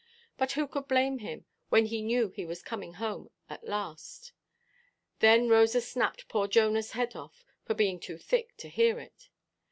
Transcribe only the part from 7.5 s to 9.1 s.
for being too thick to hear